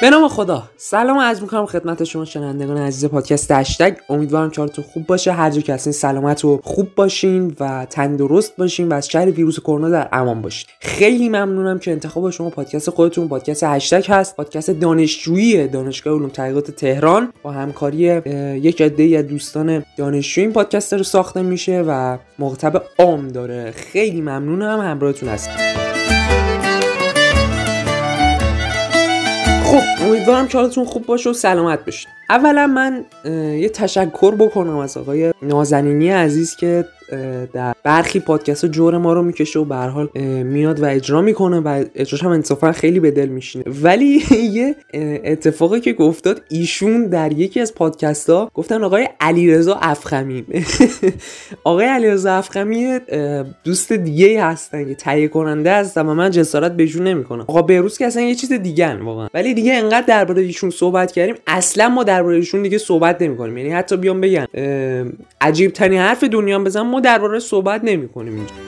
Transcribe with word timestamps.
به 0.00 0.10
نام 0.10 0.28
خدا. 0.28 0.62
سلام 0.76 1.18
از 1.18 1.42
می‌کنم 1.42 1.66
خدمت 1.66 2.04
شما 2.04 2.24
شنوندگان 2.24 2.76
عزیز 2.76 3.10
پادکست 3.10 3.50
هشتگ. 3.50 3.94
امیدوارم 4.08 4.50
که 4.50 4.82
خوب 4.92 5.06
باشه. 5.06 5.32
هر 5.32 5.50
جا 5.50 5.60
که 5.60 5.74
هستین 5.74 5.92
سلامت 5.92 6.44
و 6.44 6.60
خوب 6.64 6.94
باشین 6.94 7.56
و 7.60 7.86
تندرست 7.90 8.56
باشین 8.56 8.88
و 8.88 8.94
از 8.94 9.08
شر 9.08 9.30
ویروس 9.30 9.60
کرونا 9.60 9.88
در 9.88 10.08
امان 10.12 10.42
باشین. 10.42 10.68
خیلی 10.80 11.28
ممنونم 11.28 11.78
که 11.78 11.90
انتخاب 11.90 12.30
شما 12.30 12.50
پادکست 12.50 12.90
خودتون 12.90 13.28
پادکست 13.28 13.62
هشتگ 13.62 14.04
هست. 14.08 14.36
پادکست 14.36 14.70
دانشجویی 14.70 15.68
دانشگاه 15.68 16.14
علوم 16.14 16.28
تحقیقات 16.28 16.70
تهران. 16.70 17.32
با 17.42 17.50
همکاری 17.50 17.96
یک 18.60 18.82
عده 18.82 19.18
از 19.18 19.26
دوستان 19.26 19.84
دانشجویی 19.96 20.46
این 20.46 20.54
پادکست 20.54 20.92
رو 20.92 21.02
ساخته 21.02 21.42
میشه 21.42 21.84
و 21.88 22.18
مخاطب 22.38 22.82
عام 22.98 23.28
داره. 23.28 23.70
خیلی 23.70 24.20
ممنونم. 24.20 24.80
همراهتون 24.80 25.28
هستم. 25.28 25.87
امیدوارم 30.08 30.48
که 30.48 30.58
خوب 30.84 31.06
باشه 31.06 31.30
و 31.30 31.32
سلامت 31.32 31.84
باشید. 31.84 32.17
اولا 32.30 32.66
من 32.66 33.04
یه 33.58 33.68
تشکر 33.68 34.34
بکنم 34.34 34.76
از 34.76 34.96
آقای 34.96 35.32
نازنینی 35.42 36.08
عزیز 36.08 36.56
که 36.56 36.84
در 37.52 37.74
برخی 37.82 38.20
پادکست 38.20 38.66
جور 38.66 38.98
ما 38.98 39.12
رو 39.12 39.22
می‌کشه 39.22 39.58
و 39.58 39.64
به 39.64 39.76
حال 39.76 40.08
میاد 40.42 40.80
و 40.80 40.84
اجرا 40.84 41.20
می‌کنه 41.22 41.60
و 41.60 41.84
اجراش 41.94 42.24
هم 42.24 42.30
انصافا 42.30 42.72
خیلی 42.72 43.00
به 43.00 43.10
دل 43.10 43.28
میشینه. 43.28 43.64
ولی 43.82 44.22
یه 44.58 44.76
اتفاقی 45.24 45.80
که 45.80 45.92
گفتاد 45.92 46.42
ایشون 46.48 47.06
در 47.06 47.32
یکی 47.32 47.60
از 47.60 47.74
پادکست 47.74 48.30
ها 48.30 48.50
گفتن 48.54 48.84
آقای 48.84 49.08
علیرضا 49.20 49.74
افخمی. 49.74 50.44
آقای 51.64 51.86
علیرضا 51.86 52.32
افخمی 52.32 52.98
دوست 53.64 53.92
دیگه 53.92 54.44
هستن 54.44 54.84
که 54.84 54.94
تهیه 54.94 55.28
کننده 55.28 55.72
هستن 55.72 56.06
و 56.06 56.14
من 56.14 56.30
جسارت 56.30 56.72
بهشون 56.72 57.06
نمی‌کنم. 57.06 57.44
آقا 57.48 57.62
بهروز 57.62 57.98
که 57.98 58.06
اصلا 58.06 58.22
یه 58.22 58.34
چیز 58.34 58.52
دیگه 58.52 58.94
واقعا. 58.94 59.28
ولی 59.34 59.54
دیگه 59.54 59.74
انقدر 59.74 60.06
درباره 60.06 60.42
ایشون 60.42 60.70
صحبت 60.70 61.12
کردیم 61.12 61.34
اصلا 61.46 61.88
ما 61.88 62.04
ایشون 62.26 62.62
دیگه 62.62 62.78
صحبت 62.78 63.22
نمی‌کنیم. 63.22 63.58
یعنی 63.58 63.70
حتی 63.70 63.96
بیام 63.96 64.20
بگن 64.20 64.46
عجیب 65.40 65.72
ترین 65.72 65.98
حرف 65.98 66.24
دنیا 66.24 66.58
بزن 66.58 66.80
ما 66.80 67.00
درباره 67.00 67.38
صحبت 67.38 67.80
نمی‌کنیم 67.84 68.34
اینجا. 68.34 68.67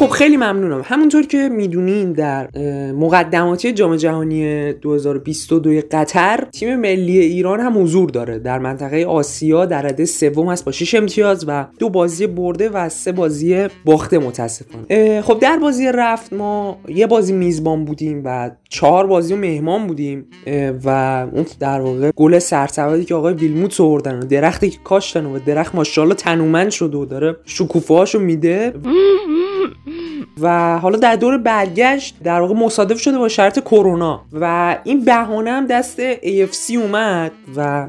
خب 0.00 0.08
خیلی 0.08 0.36
ممنونم. 0.36 0.82
همونطور 0.84 1.26
که 1.26 1.48
می‌دونین 1.48 2.12
در 2.12 2.48
مقدماتی 2.92 3.72
جام 3.72 3.96
جهانی 3.96 4.72
2022 4.72 5.80
قطر 5.90 6.44
تیم 6.52 6.76
ملی 6.76 7.18
ایران 7.18 7.60
هم 7.60 7.82
حضور 7.82 8.10
داره. 8.10 8.38
در 8.38 8.58
منطقه 8.58 9.04
آسیا 9.04 9.66
در 9.66 9.82
رده 9.82 10.04
سوم 10.04 10.48
است 10.48 10.64
با 10.64 10.72
6 10.72 10.94
امتیاز 10.94 11.44
و 11.48 11.66
دو 11.78 11.88
بازی 11.88 12.26
برده 12.26 12.68
و 12.68 12.88
سه 12.88 13.12
بازی 13.12 13.66
باخته 13.84 14.18
متاسفانه. 14.18 15.22
خب 15.22 15.38
در 15.38 15.58
بازی 15.58 15.92
رفت 15.94 16.32
ما 16.32 16.78
یه 16.88 17.06
بازی 17.06 17.32
میزبان 17.32 17.84
بودیم 17.84 18.22
و 18.24 18.50
چهار 18.68 19.06
بازی 19.06 19.34
مهمان 19.34 19.86
بودیم. 19.86 20.26
و 20.84 20.88
اون 21.32 21.46
در 21.60 21.80
واقع 21.80 22.10
گل 22.16 22.38
سرسبدی 22.38 23.04
که 23.04 23.14
آقای 23.14 23.34
ویلموت 23.34 23.80
آوردن 23.80 24.18
و 24.18 24.26
درختی 24.26 24.70
که 24.70 24.78
کاشتن 24.84 25.26
و 25.26 25.38
درخت 25.38 25.74
ماشاءالله 25.74 26.14
تنومند 26.14 26.70
شده 26.70 26.96
و 26.96 27.04
داره 27.04 27.36
شکوفه 27.44 28.18
میده. 28.18 28.72
و 30.42 30.78
حالا 30.78 30.98
در 30.98 31.16
دور 31.16 31.38
برگشت 31.38 32.16
در 32.24 32.40
واقع 32.40 32.54
مصادف 32.54 33.00
شده 33.00 33.18
با 33.18 33.28
شرط 33.28 33.58
کرونا 33.58 34.24
و 34.32 34.76
این 34.84 35.04
بهانه 35.04 35.50
هم 35.50 35.66
دست 35.66 36.14
AFC 36.14 36.74
اومد 36.74 37.32
و 37.56 37.88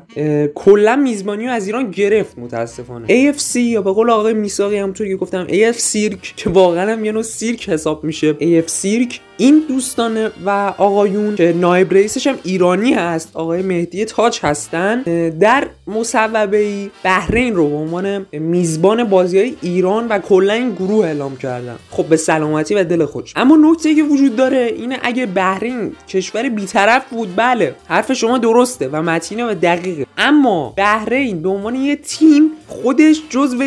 کلا 0.55 0.95
میزبانی 0.95 1.47
از 1.47 1.65
ایران 1.65 1.91
گرفت 1.91 2.37
متاسفانه. 2.39 3.07
AFC 3.07 3.55
یا 3.55 3.81
به 3.81 3.91
قول 3.91 4.09
آقای 4.09 4.33
میساقی 4.33 4.77
همونطور 4.77 5.07
که 5.07 5.15
گفتم 5.15 5.47
AF 5.47 5.77
سیرک 5.77 6.33
که 6.37 6.49
واقعا 6.49 6.91
هم 6.91 7.05
یه 7.05 7.21
سیرک 7.21 7.69
حساب 7.69 8.03
میشه. 8.03 8.33
AF 8.33 8.67
سیرک 8.67 9.19
این 9.37 9.63
دوستان 9.67 10.27
و 10.45 10.49
آقایون 10.77 11.35
که 11.35 11.53
نایب 11.53 11.93
رئیسش 11.93 12.27
هم 12.27 12.35
ایرانی 12.43 12.93
هست 12.93 13.29
آقای 13.33 13.61
مهدی 13.61 14.05
تاج 14.05 14.39
هستن 14.43 15.01
در 15.29 15.67
مصوبه 15.87 16.57
ای 16.57 16.89
بحرین 17.03 17.55
رو 17.55 17.69
به 17.69 17.75
عنوان 17.75 18.25
میزبان 18.31 19.03
بازی 19.03 19.39
های 19.39 19.55
ایران 19.61 20.07
و 20.07 20.19
کلا 20.19 20.53
این 20.53 20.71
گروه 20.71 21.05
اعلام 21.05 21.37
کردن. 21.37 21.75
خب 21.91 22.05
به 22.05 22.17
سلامتی 22.41 22.75
و 22.75 22.83
دل 22.83 23.05
خوش. 23.05 23.33
اما 23.35 23.57
نکته 23.61 23.95
که 23.95 24.03
وجود 24.03 24.35
داره 24.35 24.73
اینه 24.77 24.99
اگه 25.01 25.25
بحرین 25.25 25.95
کشور 26.07 26.49
بیطرف 26.49 27.09
بود 27.09 27.35
بله. 27.35 27.75
حرف 27.87 28.13
شما 28.13 28.37
درسته 28.37 28.87
و 28.87 29.01
متینه 29.01 29.51
و 29.51 29.53
دقیقه. 29.53 30.05
اما 30.17 30.73
بحرین 30.77 31.41
به 31.41 31.49
عنوان 31.49 31.75
یه 31.75 31.95
تیم 31.95 32.51
خودش 32.71 33.21
جزو 33.29 33.63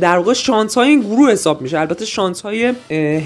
در 0.00 0.16
واقع 0.16 0.32
شانس 0.32 0.74
های 0.74 0.88
این 0.88 1.00
گروه 1.00 1.32
حساب 1.32 1.62
میشه. 1.62 1.80
البته 1.80 2.04
شانس 2.04 2.40
های 2.40 2.74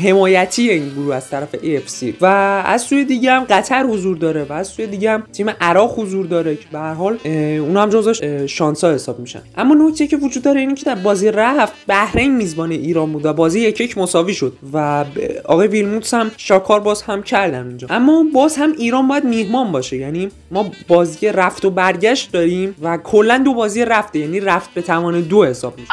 حمایتی 0.04 0.70
این 0.70 0.88
گروه 0.88 1.14
از 1.14 1.30
طرف 1.30 1.56
AFC 1.56 2.14
و 2.20 2.26
از 2.66 2.82
سوی 2.82 3.04
دیگه 3.04 3.32
هم 3.32 3.44
قطر 3.44 3.82
حضور 3.82 4.16
داره 4.16 4.46
و 4.48 4.52
از 4.52 4.68
سوی 4.68 4.86
دیگه 4.86 5.10
هم 5.10 5.22
تیم 5.32 5.50
عراق 5.60 6.00
حضور 6.00 6.26
داره 6.26 6.56
که 6.56 6.66
به 6.72 6.78
هر 6.78 6.94
حال 6.94 7.18
اون 7.24 7.76
هم 7.76 7.90
جزو 7.90 8.14
شانس 8.46 8.84
ها 8.84 8.94
حساب 8.94 9.18
میشن. 9.18 9.42
اما 9.56 9.74
نکته 9.74 10.06
که 10.06 10.16
وجود 10.16 10.42
داره 10.42 10.60
اینه 10.60 10.74
که 10.74 10.84
در 10.84 10.94
بازی 10.94 11.30
رفت 11.30 11.72
بحرین 11.86 12.36
میزبان 12.36 12.70
ایران 12.70 13.12
بود 13.12 13.26
و 13.26 13.32
بازی 13.32 13.60
یک 13.60 13.80
یک 13.80 13.98
مساوی 13.98 14.34
شد 14.34 14.52
و 14.72 15.04
آقای 15.44 15.68
ویلموتس 15.68 16.14
هم 16.14 16.30
شاکار 16.36 16.80
باز 16.80 17.02
هم 17.02 17.22
کردن 17.22 17.66
اونجا 17.66 17.86
اما 17.90 18.24
باز 18.34 18.56
هم 18.56 18.72
ایران 18.78 19.08
باید 19.08 19.24
میهمان 19.24 19.72
باشه. 19.72 19.96
یعنی 19.96 20.28
ما 20.50 20.70
بازی 20.88 21.28
رفت 21.28 21.64
و 21.64 21.70
برگشت 21.70 22.32
داریم 22.32 22.74
و 22.82 22.96
کلا 22.96 23.38
دو 23.38 23.54
بازی 23.54 23.84
رفته. 23.84 24.18
یعنی 24.18 24.40
رفت 24.40 24.74
به 24.74 24.82
توان 25.06 25.20
دو 25.20 25.44
حساب 25.44 25.74
میشه. 25.78 25.90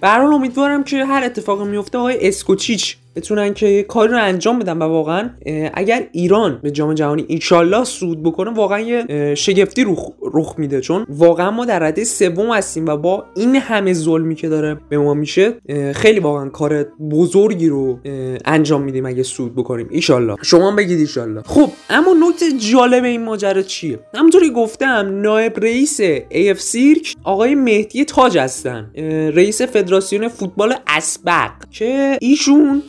به 0.00 0.08
امیدوارم 0.08 0.84
که 0.84 1.04
هر 1.04 1.24
اتفاقی 1.24 1.64
میفته 1.64 1.98
آقای 1.98 2.28
اسکوچیچ 2.28 2.96
بتونن 3.16 3.54
که 3.54 3.82
کاری 3.82 4.12
رو 4.12 4.18
انجام 4.18 4.58
بدن 4.58 4.78
و 4.78 4.82
واقعا 4.82 5.30
اگر 5.74 6.06
ایران 6.12 6.60
به 6.62 6.70
جام 6.70 6.94
جهانی 6.94 7.26
انشالله 7.28 7.84
سود 7.84 8.22
بکنه 8.22 8.50
واقعا 8.50 8.80
یه 8.80 9.34
شگفتی 9.34 9.84
رخ, 9.84 10.10
رخ 10.34 10.54
میده. 10.58 10.80
چون 10.80 11.06
واقعا 11.08 11.50
ما 11.50 11.64
در 11.64 11.78
رده 11.78 12.04
سوم 12.04 12.50
هستیم 12.50 12.86
و 12.86 12.96
با 12.96 13.24
این 13.36 13.56
همه 13.56 13.92
ظلمی 13.92 14.34
که 14.34 14.48
داره 14.48 14.80
به 14.88 14.98
ما 14.98 15.14
میشه 15.14 15.54
خیلی 15.94 16.20
واقعا 16.20 16.48
کار 16.48 16.82
بزرگی 17.10 17.68
رو 17.68 17.98
انجام 18.44 18.82
میدیم 18.82 19.06
اگه 19.06 19.22
سود 19.22 19.54
بکنیم. 19.54 19.88
ایشالله. 19.90 20.36
شما 20.42 20.76
بگید 20.76 20.98
ایشالله. 20.98 21.42
خب 21.42 21.70
اما 21.90 22.14
نکته 22.28 22.52
جالب 22.72 23.04
این 23.04 23.24
ماجرا 23.24 23.62
چیه؟ 23.62 23.98
همونطوری 24.14 24.50
گفتم 24.50 25.20
نایب 25.22 25.60
رئیس 25.60 26.00
AF 26.30 26.58
سیرک 26.58 27.16
آقای 27.24 27.54
مهدی 27.54 28.04
تاج 28.04 28.38
هستن. 28.38 28.90
رئیس 29.34 29.62
فدراسیون 29.62 30.28
فوتبال 30.28 30.74
اسبق. 30.86 31.50
که 31.70 32.18
ایشون 32.20 32.82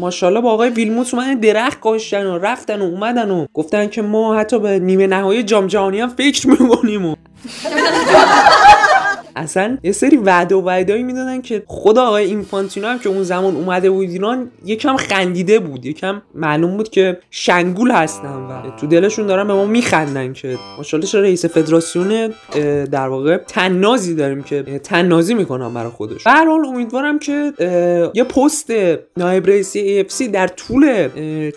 ماشاءالله 0.00 0.40
با 0.40 0.50
آقای 0.52 0.70
ویلموت 0.70 1.14
اومدن 1.14 1.34
درخت 1.34 1.80
کاشتن 1.80 2.26
و 2.26 2.38
رفتن 2.38 2.80
و 2.80 2.84
اومدن 2.84 3.30
و 3.30 3.46
گفتن 3.54 3.86
که 3.88 4.02
ما 4.02 4.34
حتی 4.34 4.58
به 4.58 4.78
نیمه 4.78 5.06
نهایی 5.06 5.42
جام 5.42 5.66
جهانی 5.66 6.00
هم 6.00 6.08
فکر 6.08 6.48
می‌کنیم. 6.48 6.79
و 6.84 7.16
اصلا 9.36 9.78
یه 9.82 9.92
سری 9.92 10.16
وعده 10.16 10.54
و 10.54 10.60
وعدهایی 10.60 11.02
می‌دادن 11.02 11.40
که 11.42 11.62
خدا 11.66 12.02
آقای 12.06 12.24
اینفانتینو 12.24 12.86
هم 12.86 12.98
که 12.98 13.08
اون 13.08 13.22
زمان 13.22 13.56
اومده 13.56 13.90
بود 13.90 14.10
ایران 14.10 14.50
یکم 14.64 14.96
خندیده 14.96 15.58
بود 15.58 15.86
یکم 15.86 16.22
معلوم 16.34 16.76
بود 16.76 16.88
که 16.88 17.18
شنگول 17.30 17.90
هستن 17.90 18.46
و 18.50 18.70
تو 18.80 18.86
دلشون 18.86 19.26
دارن 19.26 19.46
به 19.46 19.54
ما 19.54 19.64
میخندن 19.64 20.32
که 20.32 20.58
ماشاءالله 20.76 21.20
رئیس 21.20 21.44
فدراسیون 21.44 22.34
در 22.84 23.08
واقع 23.08 23.36
تنازی 23.36 24.14
داریم 24.14 24.42
که 24.42 24.62
تنازی 24.62 25.34
می‌کنن 25.34 25.74
برای 25.74 25.90
خودش. 25.90 26.24
به 26.24 26.30
حال 26.30 26.48
امیدوارم 26.66 27.18
که 27.18 27.52
یه 28.14 28.24
پست 28.24 28.72
نایب 29.16 29.46
رئیسی 29.46 30.04
AFC 30.04 30.22
در 30.22 30.46
طول 30.48 31.08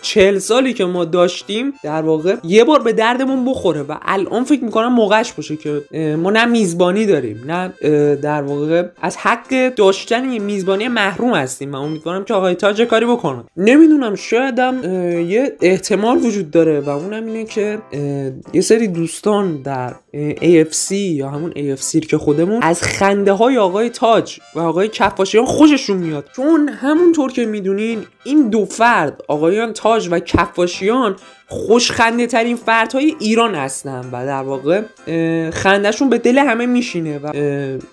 چهل 0.02 0.38
سالی 0.38 0.72
که 0.72 0.84
ما 0.84 1.04
داشتیم 1.04 1.72
در 1.82 2.02
واقع 2.02 2.36
یه 2.44 2.64
بار 2.64 2.82
به 2.82 2.92
دردمون 2.92 3.44
بخوره 3.44 3.82
و 3.82 3.96
الان 4.02 4.44
فکر 4.44 4.64
می‌کنم 4.64 4.92
موقعش 4.92 5.32
باشه 5.32 5.56
که 5.56 5.82
ما 6.16 6.30
نه 6.30 6.44
میزبانی 6.44 7.06
داریم 7.06 7.42
نه 7.46 7.63
در 8.22 8.42
واقع 8.42 8.82
از 9.02 9.16
حق 9.16 9.74
داشتن 9.74 10.38
میزبانی 10.38 10.88
محروم 10.88 11.34
هستیم 11.34 11.72
و 11.72 11.76
امیدوارم 11.76 12.24
که 12.24 12.34
آقای 12.34 12.54
تاج 12.54 12.82
کاری 12.82 13.06
بکنن 13.06 13.44
نمی‌دونم 13.56 14.14
شایدم 14.14 14.80
یه 15.28 15.56
احتمال 15.60 16.18
وجود 16.18 16.50
داره 16.50 16.80
و 16.80 16.90
اونم 16.90 17.26
اینه 17.26 17.44
که 17.44 17.78
یه 18.52 18.60
سری 18.60 18.88
دوستان 18.88 19.62
در 19.62 19.94
AFC 20.40 20.90
یا 20.92 21.28
همون 21.28 21.52
AFC 21.52 22.06
که 22.06 22.18
خودمون 22.18 22.62
از 22.62 22.82
خنده 22.82 23.32
های 23.32 23.58
آقای 23.58 23.90
تاج 23.90 24.40
و 24.54 24.60
آقای 24.60 24.88
کفاشیان 24.88 25.44
خوششون 25.44 25.96
میاد. 25.96 26.28
چون 26.36 26.68
همونطور 26.68 27.32
که 27.32 27.46
می‌دونین 27.46 28.04
این 28.24 28.48
دو 28.48 28.64
فرد 28.64 29.20
آقایان 29.28 29.72
تاج 29.72 30.08
و 30.10 30.18
کفاشیان 30.18 31.16
خوشخنده 31.48 32.26
ترین 32.26 32.56
فردهای 32.56 33.16
ایران 33.20 33.54
هستن 33.54 34.04
و 34.12 34.26
در 34.26 34.42
واقع 34.42 34.82
خندهشون 35.50 36.10
به 36.10 36.18
دل 36.18 36.38
همه 36.38 36.66
میشینه 36.66 37.18
و 37.18 37.30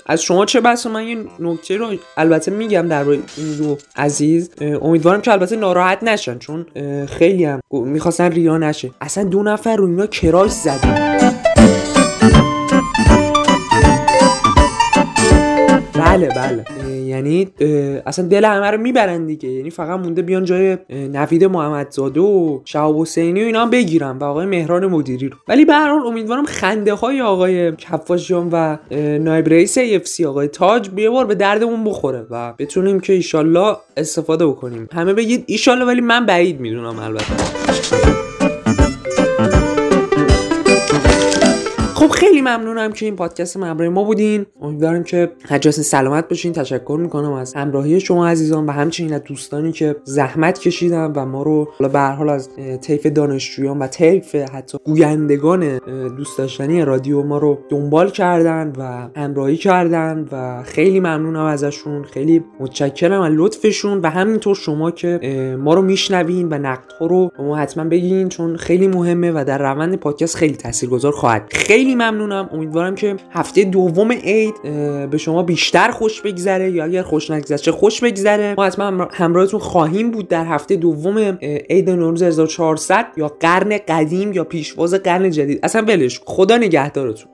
از 0.06 0.22
شما 0.22 0.46
چه 0.46 0.62
بسا؟ 0.62 0.90
من 0.90 1.08
یه 1.08 1.18
نکته 1.40 1.78
رو 1.78 1.96
البته 2.18 2.52
میگم 2.52 2.88
در 2.88 3.10
این 3.10 3.24
دو 3.58 3.78
عزیز. 3.96 4.50
امیدوارم 4.82 5.22
که 5.22 5.32
البته 5.32 5.56
ناراحت 5.56 6.04
نشن 6.04 6.38
چون 6.38 6.66
خیلی 7.06 7.46
هم 7.46 7.60
می‌خواستن 7.72 8.32
ریا 8.32 8.58
نشه. 8.58 8.92
اصلا 9.02 9.24
دو 9.24 9.44
نفر 9.44 9.76
رو 9.76 9.86
اینا 9.86 10.08
کراش 10.08 10.52
زدن. 10.52 11.11
اصلا 18.06 18.28
دل 18.28 18.46
همه 18.46 18.72
رو 18.72 18.78
می‌برن 18.78 19.26
دیگه. 19.26 19.50
یعنی 19.50 19.70
فقط 19.70 20.00
مونده 20.00 20.22
بیان 20.22 20.46
جای 20.46 20.78
نوید 20.90 21.44
محمدزاده 21.44 22.20
و 22.20 22.60
شهاب 22.66 23.02
حسینی 23.02 23.42
و 23.42 23.46
اینا 23.46 23.62
هم 23.62 23.70
بگیرن 23.70 24.18
و 24.18 24.24
آقای 24.24 24.46
مهران 24.46 24.88
مدیری 24.88 25.30
رو. 25.30 25.38
ولی 25.48 25.66
به 25.66 25.74
هر 25.74 25.90
امیدوارم 25.90 26.46
خنده 26.46 26.94
های 26.94 27.22
آقای 27.22 27.76
کفاشیان 27.76 28.50
و 28.52 28.78
نایب 29.18 29.50
رئیس 29.50 29.78
اف 29.78 30.08
سی 30.08 30.26
آقای 30.26 30.48
تاج 30.48 30.90
یه 30.98 31.10
بار 31.10 31.26
به 31.26 31.36
دردمون 31.36 31.84
بخوره 31.84 32.26
و 32.32 32.54
بتونیم 32.60 33.00
که 33.00 33.14
ایشالله 33.14 33.76
استفاده 33.98 34.48
بکنیم. 34.48 34.88
همه 34.94 35.14
بگید 35.14 35.44
ایشالله 35.48 35.86
ولی 35.86 36.02
من 36.02 36.26
بعید 36.26 36.60
می‌دونم 36.60 37.00
البته. 37.00 37.34
خب 42.02 42.10
خیلی 42.10 42.42
ممنونم 42.42 42.92
که 42.92 43.06
این 43.06 43.16
پادکست 43.16 43.58
همراه 43.58 43.90
ما 43.90 44.04
بودین. 44.04 44.46
امیدوارم 44.62 45.04
که 45.04 45.32
حجاس 45.50 45.80
سلامت 45.80 46.30
باشین. 46.30 46.54
تشکر 46.54 46.98
می‌کنم 47.02 47.32
از 47.32 47.54
همراهی 47.54 48.00
شما 48.00 48.28
عزیزان 48.28 48.66
و 48.66 48.72
همچنین 48.72 49.14
از 49.14 49.24
دوستانی 49.24 49.72
که 49.72 49.96
زحمت 50.04 50.60
کشیدن 50.60 51.12
و 51.16 51.26
ما 51.26 51.44
رو 51.44 51.72
به 51.80 52.00
هر 52.00 52.12
حال 52.12 52.30
از 52.30 52.50
طیف 52.82 53.06
دانشجویان 53.06 53.80
و 53.80 53.88
طیف 53.88 54.36
حتی 54.36 54.78
گویندگان 54.86 55.78
دوست 56.18 56.38
داشتنی 56.38 56.86
رادیو 56.86 57.24
ما 57.24 57.38
رو 57.38 57.60
دنبال 57.70 58.10
کردن 58.10 58.74
و 58.78 59.10
همراهی 59.20 59.58
کردن 59.58 60.28
و 60.32 60.64
خیلی 60.64 61.00
ممنونم 61.00 61.46
ازشون. 61.46 62.04
خیلی 62.04 62.44
متشکرم 62.60 63.22
از 63.22 63.34
لطفشون 63.36 64.00
و 64.00 64.10
همینطور 64.10 64.56
شما 64.56 64.92
که 64.92 65.20
ما 65.60 65.74
رو 65.74 65.82
میشنوین 65.82 66.48
و 66.50 66.58
نقدها 66.58 67.06
رو 67.06 67.32
ما 67.40 67.56
حتما 67.56 67.84
بگین 67.84 68.30
چون 68.30 68.58
خیلی 68.58 68.88
مهمه 68.88 69.32
و 69.32 69.44
در 69.48 69.58
روند 69.58 69.96
پادکست 69.96 70.36
خیلی 70.36 70.56
تاثیرگذار 70.56 71.12
خواهد. 71.12 71.48
خیلی 71.52 71.91
خیلی 71.92 72.04
ممنونم. 72.04 72.50
امیدوارم 72.54 72.96
که 72.96 73.16
هفته 73.32 73.64
دوم 73.64 74.12
عید 74.12 74.54
به 75.10 75.18
شما 75.18 75.44
بیشتر 75.44 75.92
خوش 75.92 76.22
بگذره 76.22 76.72
یا 76.72 76.84
اگر 76.84 77.02
خوش 77.02 77.32
نگذشته 77.32 77.72
خوش 77.72 78.04
بگذره. 78.04 78.54
ما 78.58 78.66
حتما 78.66 79.08
همراهتون 79.12 79.60
خواهیم 79.60 80.12
بود 80.12 80.28
در 80.28 80.46
هفته 80.46 80.76
دوم 80.76 81.18
عید 81.70 81.90
نوروز 81.90 82.24
1400 82.24 83.06
یا 83.18 83.28
قرن 83.40 83.78
قدیم 83.88 84.34
یا 84.34 84.44
پیشواز 84.44 84.94
قرن 84.94 85.30
جدید. 85.30 85.60
اصلا 85.64 85.82
ولش 85.82 86.22
خدا 86.26 86.58
نگهدارتون. 86.58 87.32